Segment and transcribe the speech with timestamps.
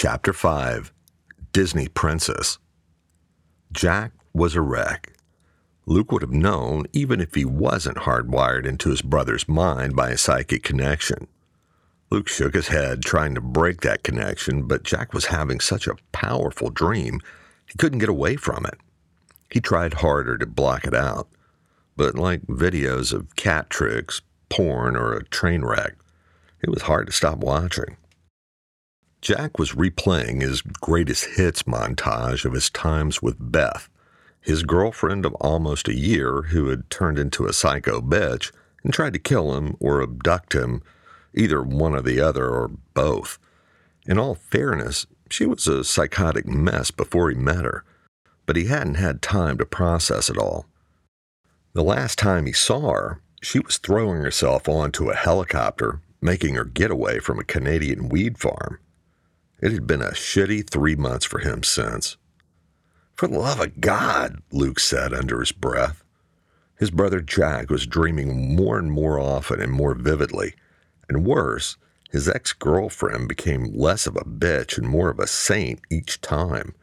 [0.00, 0.92] Chapter 5
[1.52, 2.58] Disney Princess
[3.72, 5.12] Jack was a wreck.
[5.86, 10.16] Luke would have known even if he wasn't hardwired into his brother's mind by a
[10.16, 11.26] psychic connection.
[12.12, 15.96] Luke shook his head, trying to break that connection, but Jack was having such a
[16.12, 17.20] powerful dream
[17.66, 18.78] he couldn't get away from it.
[19.50, 21.26] He tried harder to block it out,
[21.96, 25.96] but like videos of cat tricks, porn, or a train wreck,
[26.62, 27.96] it was hard to stop watching.
[29.20, 33.88] Jack was replaying his greatest hits montage of his times with Beth,
[34.40, 38.52] his girlfriend of almost a year who had turned into a psycho bitch
[38.84, 40.82] and tried to kill him or abduct him,
[41.34, 43.38] either one or the other or both.
[44.06, 47.84] In all fairness, she was a psychotic mess before he met her,
[48.46, 50.66] but he hadn't had time to process it all.
[51.74, 56.64] The last time he saw her, she was throwing herself onto a helicopter, making her
[56.64, 58.78] getaway from a Canadian weed farm.
[59.60, 62.16] It had been a shitty three months for him since.
[63.14, 66.04] For the love of God, Luke said under his breath.
[66.78, 70.54] His brother Jack was dreaming more and more often and more vividly.
[71.08, 71.76] And worse,
[72.10, 76.74] his ex girlfriend became less of a bitch and more of a saint each time.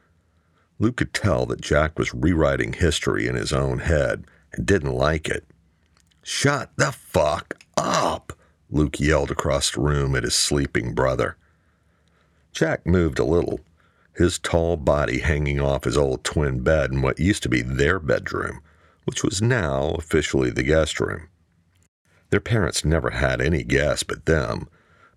[0.78, 5.30] Luke could tell that Jack was rewriting history in his own head and didn't like
[5.30, 5.46] it.
[6.22, 8.34] Shut the fuck up,
[8.70, 11.38] Luke yelled across the room at his sleeping brother.
[12.56, 13.60] Jack moved a little,
[14.14, 18.00] his tall body hanging off his old twin bed in what used to be their
[18.00, 18.62] bedroom,
[19.04, 21.28] which was now officially the guest room.
[22.30, 24.70] Their parents never had any guests but them,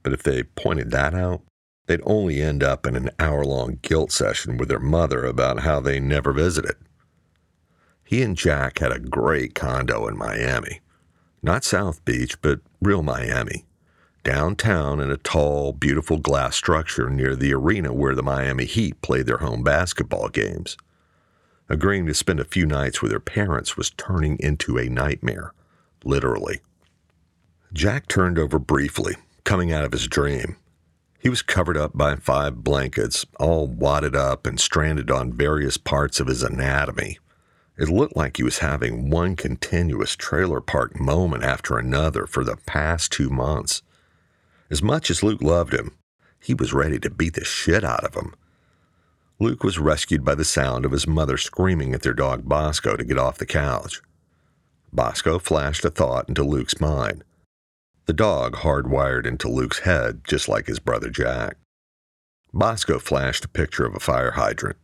[0.02, 1.42] but if they pointed that out,
[1.86, 5.78] they'd only end up in an hour long guilt session with their mother about how
[5.78, 6.74] they never visited.
[8.04, 10.80] He and Jack had a great condo in Miami.
[11.40, 13.67] Not South Beach, but real Miami
[14.24, 19.26] downtown in a tall, beautiful glass structure near the arena where the Miami Heat played
[19.26, 20.76] their home basketball games.
[21.68, 25.52] Agreeing to spend a few nights with her parents was turning into a nightmare,
[26.04, 26.60] literally.
[27.72, 30.56] Jack turned over briefly, coming out of his dream.
[31.20, 36.20] He was covered up by five blankets, all wadded up and stranded on various parts
[36.20, 37.18] of his anatomy.
[37.76, 42.56] It looked like he was having one continuous trailer park moment after another for the
[42.56, 43.82] past two months.
[44.70, 45.92] As much as Luke loved him,
[46.40, 48.34] he was ready to beat the shit out of him.
[49.40, 53.04] Luke was rescued by the sound of his mother screaming at their dog Bosco to
[53.04, 54.02] get off the couch.
[54.92, 57.24] Bosco flashed a thought into Luke's mind.
[58.06, 61.56] The dog hardwired into Luke's head just like his brother Jack.
[62.52, 64.78] Bosco flashed a picture of a fire hydrant.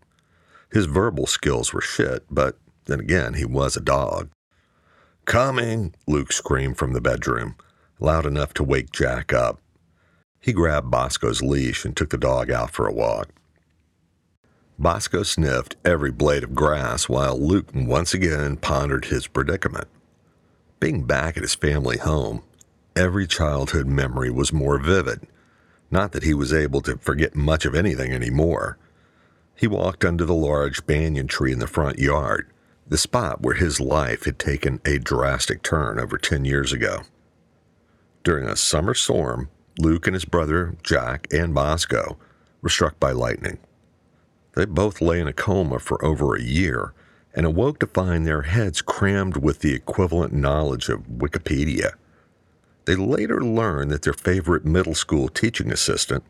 [0.70, 4.30] His verbal skills were shit, but then again, he was a dog.
[5.24, 7.56] Coming, Luke screamed from the bedroom,
[7.98, 9.60] loud enough to wake Jack up.
[10.44, 13.30] He grabbed Bosco's leash and took the dog out for a walk.
[14.78, 19.88] Bosco sniffed every blade of grass while Luke once again pondered his predicament.
[20.80, 22.42] Being back at his family home,
[22.94, 25.26] every childhood memory was more vivid.
[25.90, 28.76] Not that he was able to forget much of anything anymore.
[29.54, 32.52] He walked under the large banyan tree in the front yard,
[32.86, 37.04] the spot where his life had taken a drastic turn over 10 years ago.
[38.22, 39.48] During a summer storm,
[39.78, 42.16] Luke and his brother, Jack, and Bosco
[42.62, 43.58] were struck by lightning.
[44.54, 46.92] They both lay in a coma for over a year
[47.34, 51.94] and awoke to find their heads crammed with the equivalent knowledge of Wikipedia.
[52.84, 56.22] They later learned that their favorite middle school teaching assistant,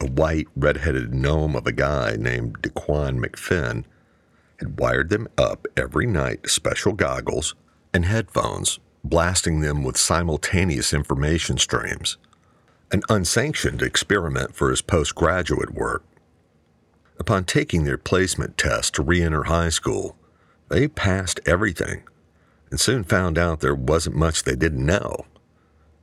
[0.00, 3.84] a white, red-headed gnome of a guy named Dequan McFinn,
[4.58, 7.56] had wired them up every night to special goggles
[7.92, 12.18] and headphones, blasting them with simultaneous information streams
[12.94, 16.04] an unsanctioned experiment for his postgraduate work.
[17.18, 20.16] Upon taking their placement test to re enter high school,
[20.68, 22.04] they passed everything
[22.70, 25.26] and soon found out there wasn't much they didn't know.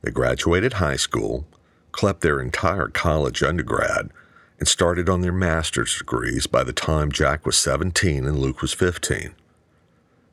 [0.02, 1.46] They graduated high school,
[1.92, 4.10] clept their entire college undergrad,
[4.58, 8.74] and started on their master's degrees by the time Jack was 17 and Luke was
[8.74, 9.34] 15.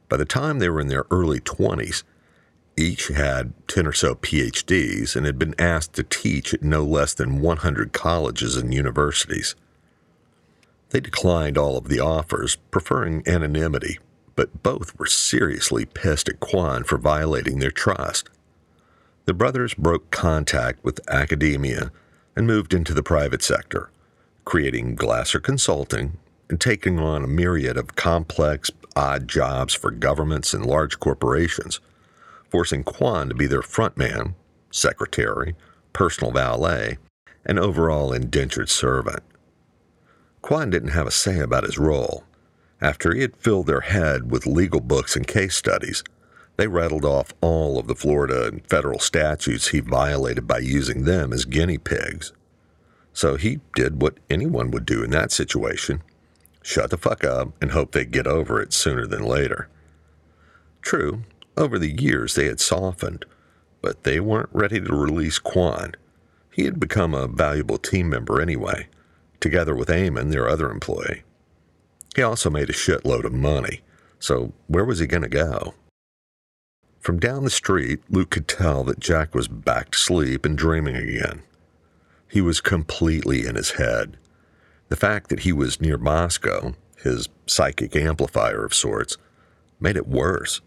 [0.09, 2.03] By the time they were in their early 20s,
[2.79, 7.13] each had 10 or so PhDs and had been asked to teach at no less
[7.13, 9.55] than 100 colleges and universities.
[10.91, 13.99] They declined all of the offers, preferring anonymity,
[14.35, 18.29] but both were seriously pissed at Quan for violating their trust.
[19.25, 21.91] The brothers broke contact with academia
[22.35, 23.91] and moved into the private sector,
[24.45, 26.17] creating Glasser Consulting
[26.49, 31.79] and taking on a myriad of complex, odd jobs for governments and large corporations
[32.49, 34.35] forcing Quan to be their front man,
[34.71, 35.55] secretary,
[35.93, 36.97] personal valet,
[37.45, 39.23] and overall indentured servant.
[40.41, 42.23] Quan didn't have a say about his role.
[42.81, 46.03] After he had filled their head with legal books and case studies,
[46.57, 51.33] they rattled off all of the Florida and federal statutes he violated by using them
[51.33, 52.33] as guinea pigs.
[53.13, 56.01] So he did what anyone would do in that situation
[56.61, 59.69] shut the fuck up and hope they'd get over it sooner than later.
[60.81, 61.23] True,
[61.59, 63.25] over the years they had softened,
[63.81, 65.93] but they weren't ready to release Quan.
[66.53, 68.87] He had become a valuable team member anyway,
[69.39, 71.23] together with Eamon, their other employee.
[72.15, 73.81] He also made a shitload of money,
[74.19, 75.75] so where was he going to go?
[76.99, 80.95] From down the street, Luke could tell that Jack was back to sleep and dreaming
[80.95, 81.43] again.
[82.27, 84.17] He was completely in his head.
[84.89, 89.17] The fact that he was near Bosco, his psychic amplifier of sorts,
[89.79, 90.61] made it worse.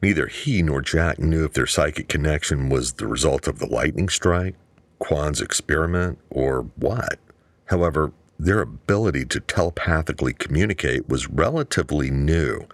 [0.00, 4.08] Neither he nor Jack knew if their psychic connection was the result of the lightning
[4.08, 4.54] strike,
[4.98, 7.18] Quan's experiment, or what.
[7.66, 12.66] However, their ability to telepathically communicate was relatively new,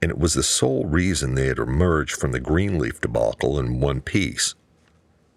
[0.00, 4.00] and it was the sole reason they had emerged from the Greenleaf debacle in one
[4.00, 4.54] piece.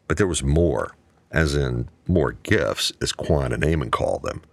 [0.07, 0.95] But there was more,
[1.31, 4.44] as in more gifts, as Quan and Eamon called them.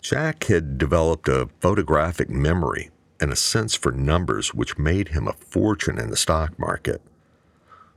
[0.00, 2.90] Jack had developed a photographic memory
[3.22, 7.00] and a sense for numbers which made him a fortune in the stock market.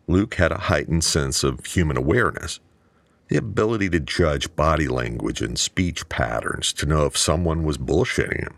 [0.07, 2.60] Luke had a heightened sense of human awareness,
[3.27, 8.39] the ability to judge body language and speech patterns to know if someone was bullshitting
[8.39, 8.54] him.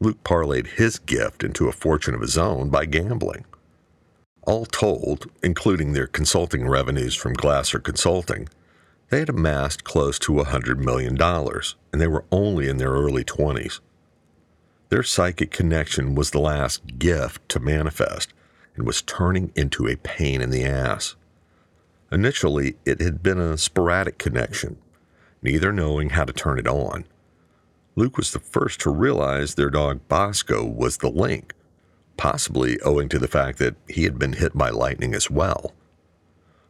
[0.00, 3.44] Luke parlayed his gift into a fortune of his own by gambling.
[4.46, 8.48] All told, including their consulting revenues from Glasser Consulting,
[9.10, 13.24] they had amassed close to a $100 million, and they were only in their early
[13.24, 13.80] 20s.
[14.90, 18.34] Their psychic connection was the last gift to manifest
[18.74, 21.14] and was turning into a pain in the ass.
[22.10, 24.78] Initially, it had been a sporadic connection,
[25.42, 27.04] neither knowing how to turn it on.
[27.94, 31.54] Luke was the first to realize their dog Bosco was the link,
[32.16, 35.72] possibly owing to the fact that he had been hit by lightning as well.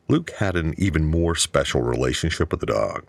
[0.08, 3.04] Luke had an even more special relationship with the dog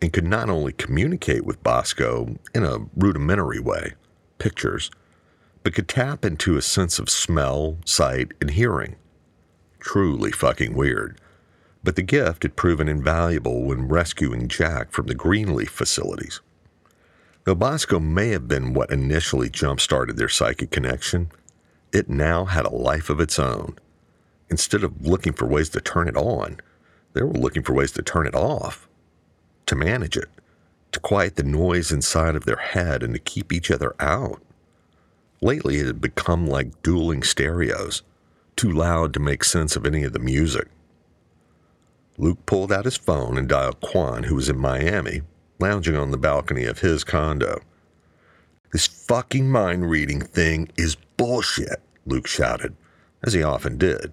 [0.00, 3.94] and could not only communicate with Bosco in a rudimentary way,
[4.42, 4.90] pictures,
[5.62, 8.96] but could tap into a sense of smell, sight, and hearing.
[9.78, 11.20] Truly fucking weird.
[11.84, 16.40] But the gift had proven invaluable when rescuing Jack from the Greenleaf facilities.
[17.44, 21.30] Though Bosco may have been what initially jump started their psychic connection,
[21.92, 23.78] it now had a life of its own.
[24.50, 26.60] Instead of looking for ways to turn it on,
[27.12, 28.88] they were looking for ways to turn it off,
[29.66, 30.28] to manage it
[30.92, 34.40] to quiet the noise inside of their head and to keep each other out.
[35.40, 38.02] Lately, it had become like dueling stereos,
[38.54, 40.68] too loud to make sense of any of the music.
[42.18, 45.22] Luke pulled out his phone and dialed Quan, who was in Miami,
[45.58, 47.60] lounging on the balcony of his condo.
[48.72, 52.76] This fucking mind reading thing is bullshit, Luke shouted,
[53.22, 54.12] as he often did.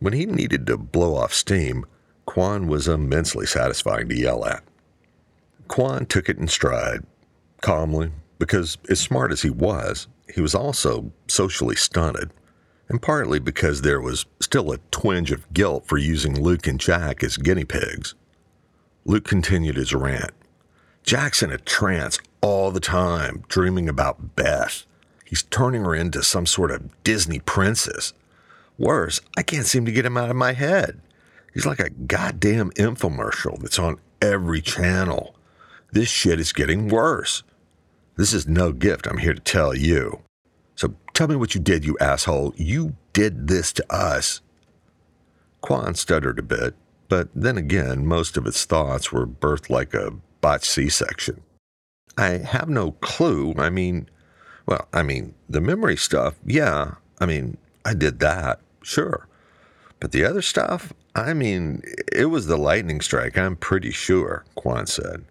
[0.00, 1.86] When he needed to blow off steam,
[2.26, 4.62] Quan was immensely satisfying to yell at.
[5.68, 7.04] Quan took it in stride,
[7.62, 12.32] calmly, because as smart as he was, he was also socially stunted,
[12.88, 17.22] and partly because there was still a twinge of guilt for using Luke and Jack
[17.22, 18.14] as guinea pigs.
[19.04, 20.32] Luke continued his rant.
[21.04, 24.84] Jack's in a trance all the time, dreaming about Beth.
[25.24, 28.12] He's turning her into some sort of Disney princess.
[28.78, 31.00] Worse, I can't seem to get him out of my head.
[31.54, 35.35] He's like a goddamn infomercial that's on every channel.
[35.96, 37.42] This shit is getting worse.
[38.16, 40.20] This is no gift, I'm here to tell you.
[40.74, 42.52] So tell me what you did, you asshole.
[42.54, 44.42] You did this to us.
[45.62, 46.74] Quan stuttered a bit,
[47.08, 50.12] but then again, most of his thoughts were birthed like a
[50.42, 51.40] botched C section.
[52.18, 53.54] I have no clue.
[53.56, 54.10] I mean,
[54.66, 56.96] well, I mean, the memory stuff, yeah.
[57.20, 59.28] I mean, I did that, sure.
[60.00, 61.80] But the other stuff, I mean,
[62.12, 65.24] it was the lightning strike, I'm pretty sure, Quan said.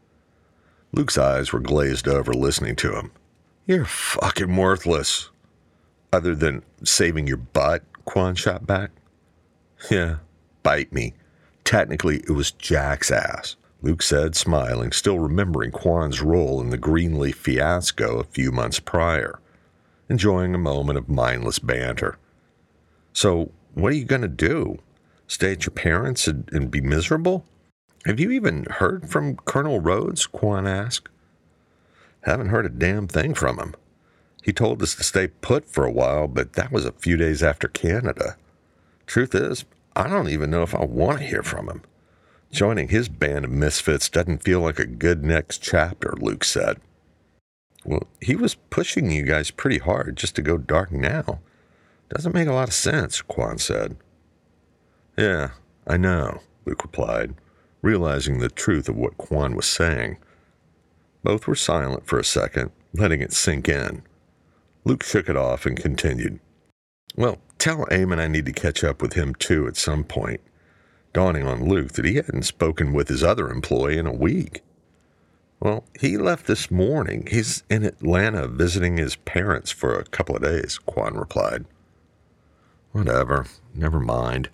[0.96, 3.12] Luke's eyes were glazed over listening to him.
[3.66, 5.30] You're fucking worthless.
[6.14, 8.92] Other than saving your butt, Quan shot back.
[9.92, 10.18] Yeah,
[10.64, 11.14] bite me.
[11.66, 17.36] Technically, it was Jack's ass, Luke said, smiling, still remembering Quan's role in the Greenleaf
[17.36, 19.40] fiasco a few months prior,
[20.08, 22.18] enjoying a moment of mindless banter.
[23.12, 24.78] So, what are you going to do?
[25.28, 27.46] Stay at your parents' and, and be miserable?
[28.05, 30.27] Have you even heard from Colonel Rhodes?
[30.27, 31.09] Quan asked.
[32.21, 33.75] Haven't heard a damn thing from him.
[34.43, 37.41] He told us to stay put for a while, but that was a few days
[37.41, 38.38] after Canada.
[39.07, 41.81] Truth is, I don't even know if I want to hear from him.
[42.51, 46.79] Joining his band of misfits doesn't feel like a good next chapter, Luke said.
[47.85, 51.39] Well, he was pushing you guys pretty hard just to go dark now.
[52.09, 53.97] Doesn't make a lot of sense, Quan said.
[55.17, 55.51] Yeah,
[55.88, 57.33] I know, Luke replied,
[57.86, 60.18] realizing the truth of what Quan was saying.
[61.24, 64.01] Both were silent for a second, letting it sink in.
[64.84, 66.39] Luke shook it off and continued.
[67.15, 70.42] Well, tell Eamon I need to catch up with him too at some point,
[71.13, 74.63] dawning on Luke that he hadn't spoken with his other employee in a week.
[75.60, 77.27] Well, he left this morning.
[77.30, 81.65] He's in Atlanta visiting his parents for a couple of days, Quan replied.
[82.92, 84.50] Whatever, never mind.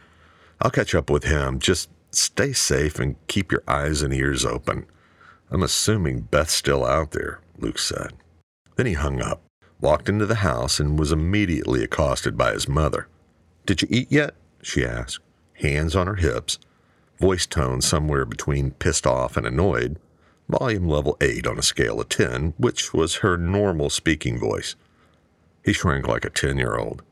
[0.62, 1.60] I'll catch up with him.
[1.60, 4.86] Just stay safe and keep your eyes and ears open.
[5.50, 8.14] I'm assuming Beth's still out there, Luke said.
[8.76, 9.42] Then he hung up,
[9.80, 13.08] walked into the house, and was immediately accosted by his mother.
[13.66, 14.36] Did you eat yet?
[14.62, 15.20] she asked,
[15.56, 16.60] hands on her hips,
[17.20, 20.00] voice tone somewhere between pissed off and annoyed,
[20.50, 24.76] volume level 8 on a scale of 10, which was her normal speaking voice.
[25.64, 27.04] He shrank like a 10 year old.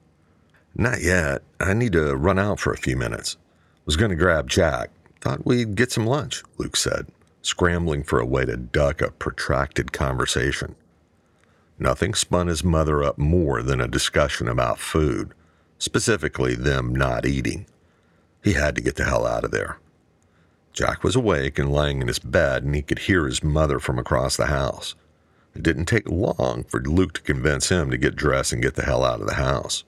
[0.75, 1.41] Not yet.
[1.60, 3.38] I need to run out for a few minutes.
[3.86, 4.92] Was going to grab Jack.
[5.22, 7.08] Thought we'd get some lunch, Luke said,
[7.42, 10.76] scrambling for a way to duck a protracted conversation.
[11.78, 15.34] Nothing spun his mother up more than a discussion about food,
[15.78, 17.66] specifically them not eating.
[18.44, 19.78] He had to get the hell out of there.
[20.72, 23.98] Jack was awake and lying in his bed, and he could hear his mother from
[23.98, 24.96] across the house.
[25.56, 28.84] It didn't take long for Luke to convince him to get dressed and get the
[28.84, 29.84] hell out of the house.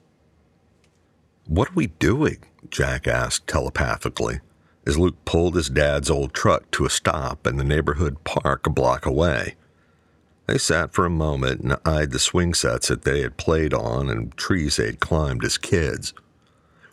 [1.46, 2.38] What are we doing?
[2.70, 4.40] Jack asked telepathically
[4.86, 8.70] as Luke pulled his dad's old truck to a stop in the neighborhood park a
[8.70, 9.54] block away.
[10.46, 14.10] They sat for a moment and eyed the swing sets that they had played on
[14.10, 16.14] and trees they had climbed as kids.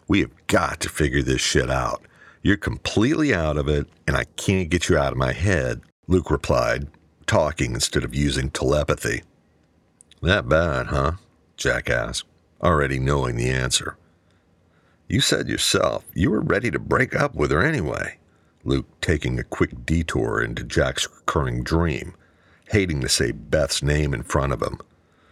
[0.08, 2.04] We have got to figure this shit out.
[2.42, 6.32] You're completely out of it, and I can't get you out of my head, Luke
[6.32, 6.88] replied,
[7.28, 9.24] talking instead of using telepathy.
[10.22, 11.14] That bad, huh?
[11.58, 12.26] Jack asked,
[12.62, 13.98] already knowing the answer.
[15.10, 18.20] You said yourself you were ready to break up with her anyway.
[18.64, 22.14] Luke taking a quick detour into Jack's recurring dream,
[22.70, 24.78] hating to say Beth's name in front of him.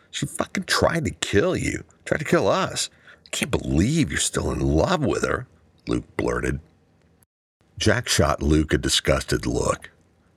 [0.09, 2.89] She fucking tried to kill you, tried to kill us.
[3.23, 5.45] I can't believe you're still in love with her,
[5.87, 6.59] Luke blurted.
[7.77, 9.91] Jack shot Luke a disgusted look.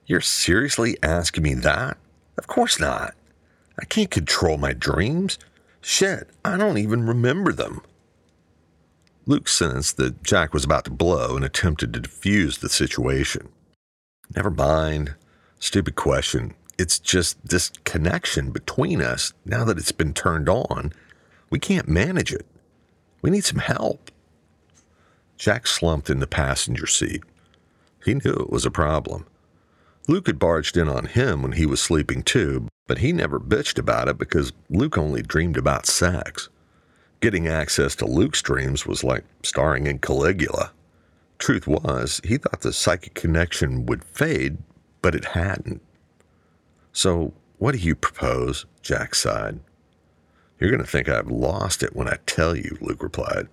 [0.04, 1.96] You're seriously asking me that?
[2.36, 3.14] Of course not.
[3.80, 5.38] I can't control my dreams.
[5.80, 7.80] Shit, I don't even remember them.
[9.30, 13.48] Luke sensed that Jack was about to blow and attempted to defuse the situation.
[14.34, 15.14] Never mind.
[15.60, 16.54] Stupid question.
[16.80, 20.92] It's just this connection between us, now that it's been turned on,
[21.48, 22.44] we can't manage it.
[23.22, 24.10] We need some help.
[25.38, 27.22] Jack slumped in the passenger seat.
[28.04, 29.26] He knew it was a problem.
[30.08, 33.78] Luke had barged in on him when he was sleeping too, but he never bitched
[33.78, 36.48] about it because Luke only dreamed about sex.
[37.20, 40.72] Getting access to Luke's dreams was like starring in Caligula.
[41.38, 44.58] Truth was, he thought the psychic connection would fade,
[45.02, 45.82] but it hadn't.
[46.92, 48.64] So, what do you propose?
[48.82, 49.60] Jack sighed.
[50.58, 53.48] You're going to think I've lost it when I tell you, Luke replied.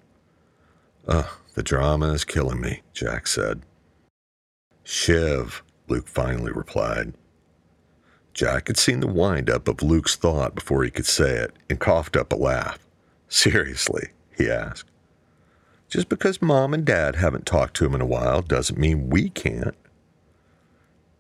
[1.07, 3.61] Ugh, the drama is killing me, Jack said.
[4.83, 7.13] Shiv, Luke finally replied.
[8.33, 11.79] Jack had seen the wind up of Luke's thought before he could say it and
[11.79, 12.79] coughed up a laugh.
[13.27, 14.89] Seriously, he asked.
[15.89, 19.29] Just because mom and dad haven't talked to him in a while doesn't mean we
[19.29, 19.75] can't.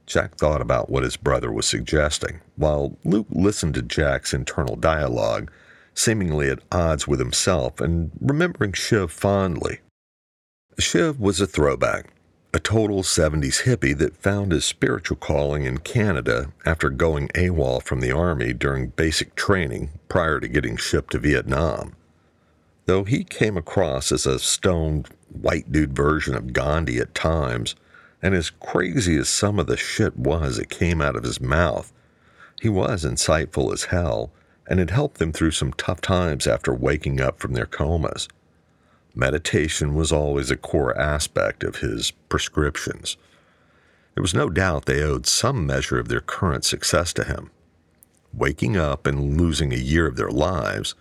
[0.05, 5.51] Jack thought about what his brother was suggesting, while Luke listened to Jack's internal dialogue,
[5.93, 9.79] seemingly at odds with himself and remembering Shiv fondly.
[10.79, 12.13] Shiv was a throwback,
[12.53, 17.99] a total 70s hippie that found his spiritual calling in Canada after going AWOL from
[17.99, 21.96] the Army during basic training prior to getting shipped to Vietnam.
[22.87, 27.75] Though he came across as a stoned, white dude version of Gandhi at times,
[28.21, 31.91] and as crazy as some of the shit was that came out of his mouth,
[32.61, 34.31] he was insightful as hell
[34.67, 38.29] and had helped them through some tough times after waking up from their comas.
[39.13, 43.17] Meditation was always a core aspect of his prescriptions.
[44.15, 47.51] There was no doubt they owed some measure of their current success to him.
[48.33, 50.95] Waking up and losing a year of their lives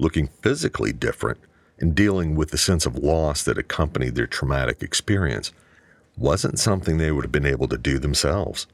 [0.00, 1.38] looking physically different
[1.78, 5.52] and dealing with the sense of loss that accompanied their traumatic experience
[6.16, 8.66] wasn't something they would have been able to do themselves.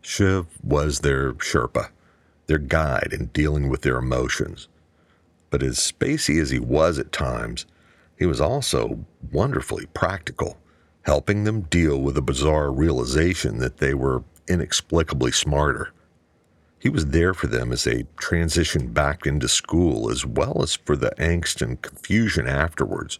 [0.00, 1.90] Shiv was their Sherpa,
[2.46, 4.68] their guide in dealing with their emotions.
[5.50, 7.66] But as spacey as he was at times,
[8.18, 10.58] he was also wonderfully practical,
[11.02, 15.92] helping them deal with the bizarre realization that they were inexplicably smarter.
[16.80, 20.96] He was there for them as they transitioned back into school, as well as for
[20.96, 23.18] the angst and confusion afterwards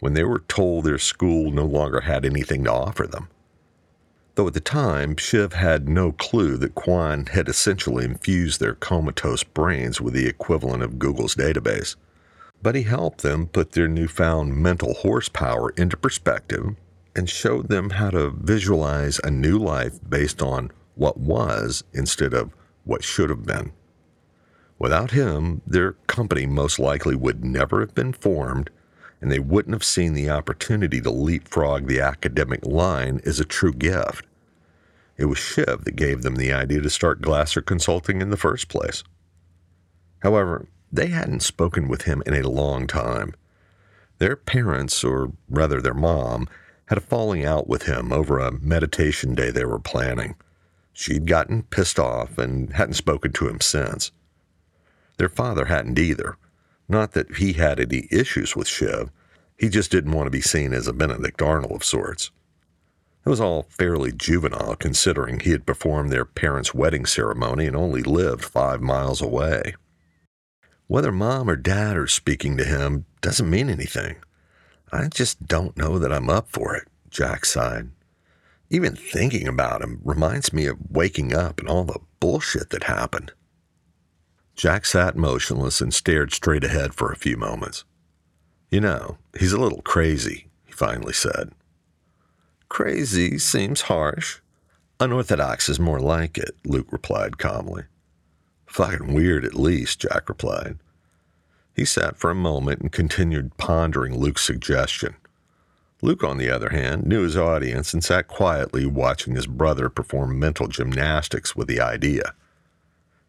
[0.00, 3.28] when they were told their school no longer had anything to offer them.
[4.34, 9.44] Though at the time, Shiv had no clue that Quan had essentially infused their comatose
[9.44, 11.96] brains with the equivalent of Google's database.
[12.62, 16.74] But he helped them put their newfound mental horsepower into perspective
[17.14, 22.50] and showed them how to visualize a new life based on what was instead of
[22.84, 23.72] what should have been.
[24.78, 28.70] Without him, their company most likely would never have been formed,
[29.20, 33.72] and they wouldn't have seen the opportunity to leapfrog the academic line as a true
[33.72, 34.26] gift.
[35.16, 38.68] It was Shiv that gave them the idea to start Glasser Consulting in the first
[38.68, 39.04] place.
[40.20, 43.34] However, they hadn't spoken with him in a long time.
[44.18, 46.48] Their parents, or rather their mom,
[46.86, 50.34] had a falling out with him over a meditation day they were planning.
[50.94, 54.12] She'd gotten pissed off and hadn't spoken to him since.
[55.18, 56.38] Their father hadn't either.
[56.88, 59.10] Not that he had any issues with Shiv,
[59.58, 62.30] he just didn't want to be seen as a Benedict Arnold of sorts.
[63.26, 68.02] It was all fairly juvenile considering he had performed their parents' wedding ceremony and only
[68.02, 69.74] lived five miles away.
[70.86, 74.16] Whether mom or dad are speaking to him doesn't mean anything.
[74.92, 77.90] I just don't know that I'm up for it, Jack sighed.
[78.74, 83.30] Even thinking about him reminds me of waking up and all the bullshit that happened.
[84.56, 87.84] Jack sat motionless and stared straight ahead for a few moments.
[88.72, 91.52] You know, he's a little crazy, he finally said.
[92.68, 94.40] Crazy seems harsh.
[94.98, 97.84] Unorthodox is more like it, Luke replied calmly.
[98.66, 100.78] Fucking weird, at least, Jack replied.
[101.76, 105.14] He sat for a moment and continued pondering Luke's suggestion.
[106.02, 110.38] Luke, on the other hand, knew his audience and sat quietly watching his brother perform
[110.38, 112.34] mental gymnastics with the idea.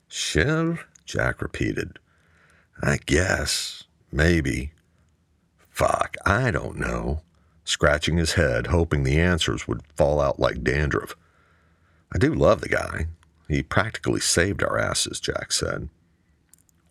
[0.07, 0.85] Shiv?
[1.05, 1.99] Jack repeated.
[2.81, 3.83] I guess.
[4.11, 4.71] Maybe.
[5.69, 7.21] Fuck, I don't know.
[7.63, 11.15] Scratching his head, hoping the answers would fall out like dandruff.
[12.13, 13.07] I do love the guy.
[13.47, 15.89] He practically saved our asses, Jack said.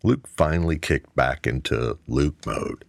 [0.03, 2.85] Luke finally kicked back into Luke mode.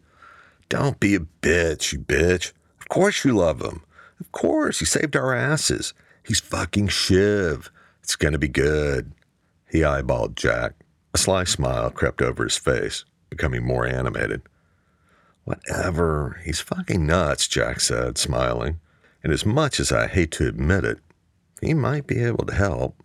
[0.67, 2.51] Don't be a bitch, you bitch.
[2.85, 3.81] Of course you love him.
[4.19, 5.95] Of course, he saved our asses.
[6.23, 7.71] He's fucking Shiv.
[8.03, 9.11] It's gonna be good.
[9.67, 10.73] He eyeballed Jack.
[11.13, 14.43] A sly smile crept over his face, becoming more animated.
[15.45, 16.39] Whatever.
[16.45, 18.79] He's fucking nuts, Jack said, smiling.
[19.23, 20.99] And as much as I hate to admit it,
[21.61, 23.01] he might be able to help.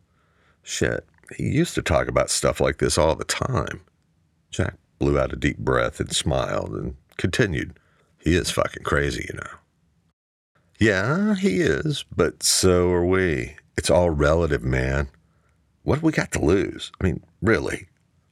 [0.63, 3.81] Shit, he used to talk about stuff like this all the time.
[4.51, 7.79] Jack blew out a deep breath and smiled and continued.
[8.19, 9.51] He is fucking crazy, you know.
[10.81, 13.57] Yeah, he is, but so are we.
[13.77, 15.09] It's all relative, man.
[15.83, 16.91] What have we got to lose?
[16.99, 17.89] I mean, really.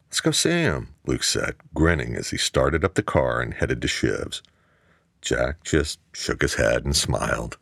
[0.08, 3.82] Let's go see him, Luke said, grinning as he started up the car and headed
[3.82, 4.42] to Shiv's.
[5.20, 7.58] Jack just shook his head and smiled.